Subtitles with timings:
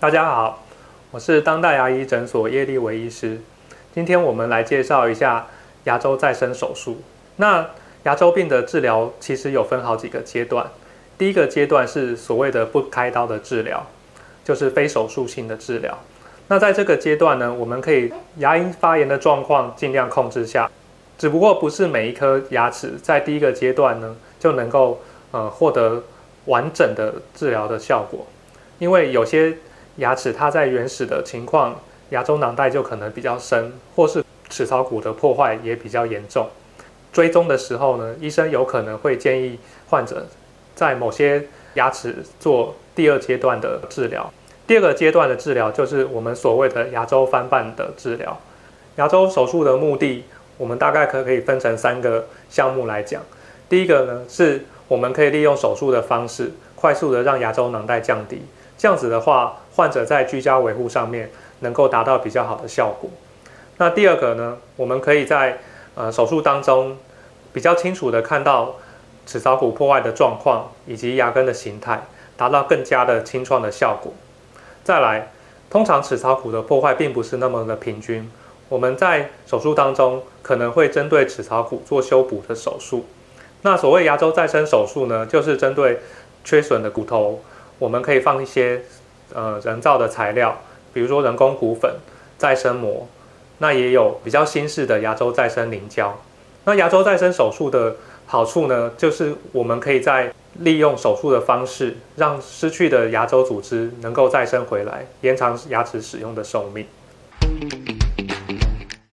[0.00, 0.62] 大家好，
[1.10, 3.40] 我是当代牙医诊所叶立维医师。
[3.92, 5.48] 今天我们来介绍一下
[5.84, 6.98] 牙周再生手术。
[7.34, 7.68] 那
[8.04, 10.64] 牙周病的治疗其实有分好几个阶段。
[11.18, 13.84] 第一个阶段是所谓的不开刀的治疗，
[14.44, 15.98] 就是非手术性的治疗。
[16.46, 20.70] 那在这个阶段呢，我们可以牙龈发炎的状况尽量控制下，
[21.18, 25.02] 只不过不是每一颗牙齿在第一个阶段呢就能够
[25.32, 26.04] 呃获得
[26.44, 28.24] 完整的治疗的效果，
[28.78, 29.58] 因为有些
[29.98, 31.80] 牙齿它在原始的情况，
[32.10, 36.48] 牙周囊袋就可能比较深，或是齿槽骨的破坏也比较严重。
[37.12, 39.58] 追踪的时候呢，医生有可能会建议
[39.88, 40.26] 患者
[40.74, 41.44] 在某些
[41.74, 44.32] 牙齿做第二阶段的治疗。
[44.66, 48.38] 第二个阶段的治疗就是我们所谓的牙周翻瓣的治疗。
[48.96, 50.24] 牙周手术的目的，
[50.58, 53.22] 我们大概可可以分成三个项目来讲。
[53.68, 58.42] 第一个呢，是我们可以利用手术的方式，快速的让牙周囊袋降低，
[58.78, 61.30] 这样子的话，患者在居家维护上面
[61.60, 63.10] 能够达到比较好的效果。
[63.76, 65.58] 那第二个呢，我们可以在
[65.96, 66.96] 呃手术当中
[67.52, 68.76] 比较清楚的看到
[69.26, 74.12] 齿槽骨破坏的状况以及牙根的形态，达到更加的清创的效果。
[74.84, 75.32] 再来，
[75.68, 78.30] 通常齿槽骨的破坏并不是那么的平均。
[78.68, 83.06] 我们在手术当中可能会针对齿槽骨做修补的手术。
[83.62, 86.00] 那所谓牙周再生手术呢，就是针对
[86.44, 87.42] 缺损的骨头，
[87.78, 88.82] 我们可以放一些
[89.34, 90.58] 呃人造的材料，
[90.92, 91.96] 比如说人工骨粉、
[92.36, 93.06] 再生膜。
[93.60, 96.16] 那也有比较新式的牙周再生凝胶。
[96.64, 106.86] 那牙周再生手术的好处呢，就是我们可以在利用手术的方式，让失去的牙周组织能够再生回来，延长牙齿使用的寿命。